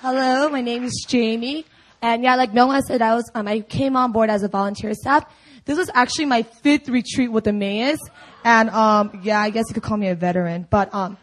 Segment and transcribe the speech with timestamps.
[0.00, 1.64] Hello, my name is Jamie.
[2.02, 4.92] And yeah, like Noah said, I was, um, I came on board as a volunteer
[4.92, 5.24] staff.
[5.64, 7.98] This was actually my fifth retreat with Emmaus.
[8.44, 10.66] And, um, yeah, I guess you could call me a veteran.
[10.68, 11.16] But, um,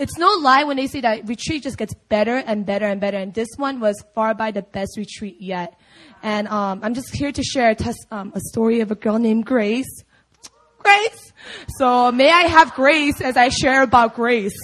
[0.00, 3.16] it's no lie when they say that retreat just gets better and better and better.
[3.16, 5.78] And this one was far by the best retreat yet.
[6.20, 9.20] And, um, I'm just here to share a, test, um, a story of a girl
[9.20, 10.02] named Grace.
[10.80, 11.32] Grace!
[11.78, 14.58] So may I have grace as I share about Grace.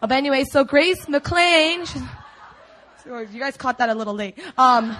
[0.00, 1.84] But anyway, so Grace McLean,
[3.04, 4.38] so you guys caught that a little late.
[4.56, 4.96] Um,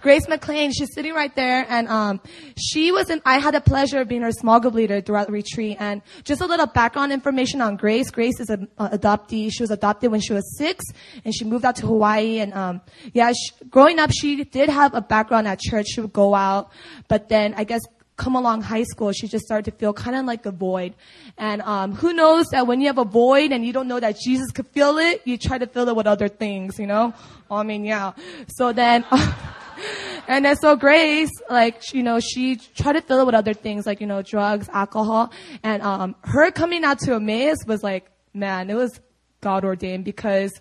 [0.00, 2.20] Grace McLean, she's sitting right there, and um,
[2.58, 3.22] she was in.
[3.24, 5.76] I had the pleasure of being her small group leader throughout the retreat.
[5.78, 8.10] And just a little background information on Grace.
[8.10, 9.50] Grace is an adoptee.
[9.52, 10.84] She was adopted when she was six,
[11.24, 12.38] and she moved out to Hawaii.
[12.40, 12.80] And um,
[13.12, 15.86] yeah, she, growing up, she did have a background at church.
[15.88, 16.70] She would go out,
[17.08, 17.82] but then I guess
[18.16, 20.94] come along high school, she just started to feel kind of like a void.
[21.36, 24.18] And um, who knows that when you have a void and you don't know that
[24.18, 27.12] Jesus could fill it, you try to fill it with other things, you know?
[27.50, 28.12] I mean, yeah.
[28.48, 29.04] So then,
[30.28, 33.86] and then so Grace, like, you know, she tried to fill it with other things,
[33.86, 35.30] like, you know, drugs, alcohol.
[35.62, 38.98] And um, her coming out to Emmaus was like, man, it was
[39.42, 40.52] God ordained because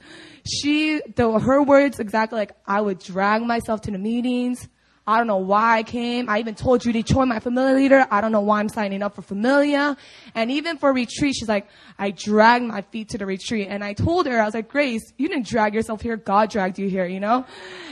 [0.45, 4.67] she, the, her words exactly like, I would drag myself to the meetings.
[5.07, 6.27] I don't know why I came.
[6.29, 9.13] I even told Judy Choi, my familiar leader, I don't know why I'm signing up
[9.13, 9.95] for familiar.
[10.33, 11.67] And even for retreat, she's like,
[11.99, 13.67] I dragged my feet to the retreat.
[13.69, 16.17] And I told her, I was like, Grace, you didn't drag yourself here.
[16.17, 17.45] God dragged you here, you know?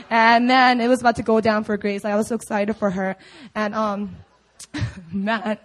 [0.10, 2.04] And then it was about to go down for Grace.
[2.04, 3.16] I was so excited for her.
[3.54, 4.16] And, um,
[5.12, 5.60] man.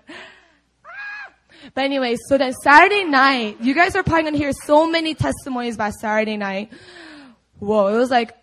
[1.74, 5.76] But anyway, so then Saturday night, you guys are probably gonna hear so many testimonies
[5.76, 6.72] about Saturday night.
[7.58, 8.36] Whoa, it was like,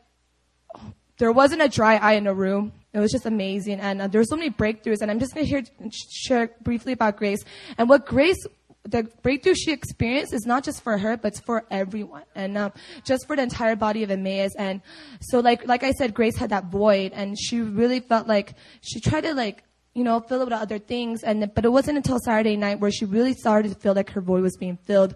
[1.18, 2.74] there wasn't a dry eye in the room.
[2.96, 3.82] It was just amazing.
[3.82, 5.02] And uh, there were so many breakthroughs.
[5.02, 7.44] And I'm just going to share briefly about Grace.
[7.78, 8.42] And what Grace,
[8.84, 12.24] the breakthrough she experienced is not just for her, but it's for everyone.
[12.36, 12.72] And um,
[13.04, 14.56] just for the entire body of Emmaus.
[14.56, 14.82] And
[15.20, 17.12] so, like, like I said, Grace had that void.
[17.12, 20.78] And she really felt like she tried to, like, you know, fill it with other
[20.78, 21.24] things.
[21.24, 24.20] And but it wasn't until Saturday night where she really started to feel like her
[24.20, 25.16] void was being filled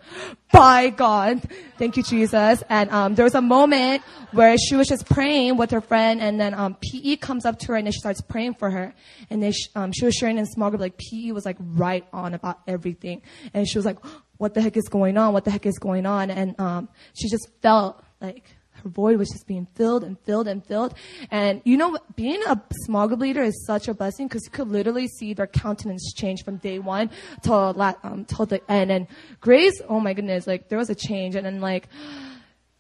[0.54, 1.42] by God.
[1.78, 2.64] Thank you, Jesus.
[2.70, 6.40] And um, there was a moment where she was just praying with her friend, and
[6.40, 8.96] then um, PE comes up to her and then she starts praying for her.
[9.30, 12.08] And then she, um, she was sharing in small group like PE was like right
[12.14, 13.22] on about everything,
[13.54, 13.98] and she was like,
[14.38, 15.34] "What the heck is going on?
[15.34, 18.46] What the heck is going on?" And um, she just felt like
[18.84, 20.94] her void was just being filled and filled and filled.
[21.32, 24.68] And you know, being a small group leader is such a blessing because you could
[24.68, 27.10] literally see their countenance change from day one
[27.42, 28.92] till um, till the end.
[28.92, 29.08] And
[29.42, 31.36] Grace, oh my goodness, like there was a change.
[31.36, 31.88] And then like,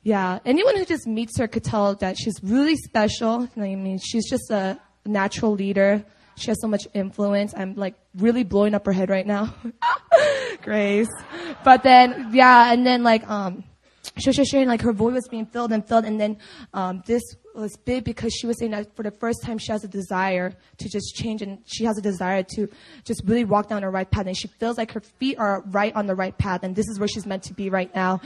[0.04, 3.48] yeah, anyone who just meets her could tell that she's really special.
[3.56, 6.06] I mean, she's just a natural leader.
[6.36, 7.54] She has so much influence.
[7.56, 9.54] I'm like really blowing up her head right now.
[10.62, 11.10] Grace.
[11.66, 13.64] But then, yeah, and then like, um,
[14.20, 16.38] sharing like her voice was being filled and filled, and then
[16.74, 17.24] um, this
[17.56, 20.54] was big because she was saying that for the first time she has a desire
[20.78, 22.68] to just change, and she has a desire to
[23.04, 25.96] just really walk down the right path, and she feels like her feet are right
[25.96, 28.22] on the right path, and this is where she's meant to be right now,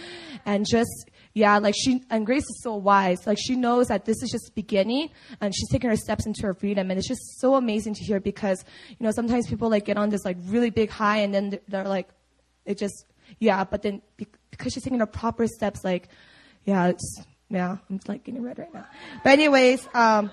[0.45, 3.25] and just yeah, like she and Grace is so wise.
[3.25, 5.09] Like she knows that this is just beginning,
[5.41, 8.19] and she's taking her steps into her freedom, and it's just so amazing to hear
[8.19, 11.59] because you know sometimes people like get on this like really big high, and then
[11.67, 12.09] they're like,
[12.65, 13.05] it just
[13.39, 14.01] yeah, but then
[14.57, 16.09] because she's taking the proper steps, like,
[16.65, 18.85] yeah, it's, yeah, I'm like getting red right now.
[19.23, 20.31] But anyways, um,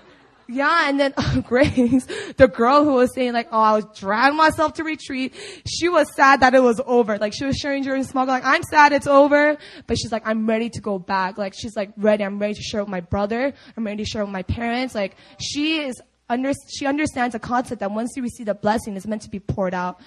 [0.51, 2.05] yeah, and then uh, Grace,
[2.35, 5.33] the girl who was saying like, oh, I was dragging myself to retreat.
[5.65, 7.17] She was sad that it was over.
[7.17, 10.47] Like she was sharing during small, like, I'm sad it's over, but she's like, I'm
[10.47, 11.37] ready to go back.
[11.37, 12.23] Like she's like ready.
[12.25, 13.53] I'm ready to share with my brother.
[13.77, 14.93] I'm ready to share with my parents.
[14.93, 19.07] Like she is under, she understands the concept that once you receive the blessing, it's
[19.07, 20.01] meant to be poured out.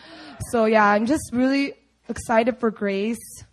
[0.51, 1.73] So yeah, I'm just really
[2.09, 3.45] excited for Grace.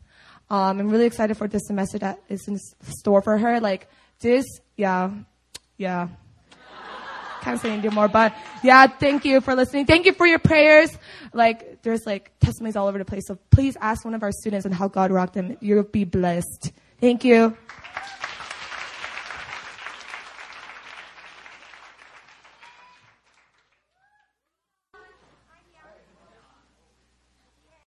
[0.51, 3.61] Um, I'm really excited for this semester that is in store for her.
[3.61, 3.87] Like
[4.19, 4.45] this,
[4.75, 5.09] yeah,
[5.77, 6.09] yeah.
[7.41, 9.85] Can't say anything more, but yeah, thank you for listening.
[9.85, 10.95] Thank you for your prayers.
[11.31, 13.23] Like, there's like testimonies all over the place.
[13.27, 15.55] So please ask one of our students and how God rocked them.
[15.61, 16.73] You'll be blessed.
[16.99, 17.55] Thank you.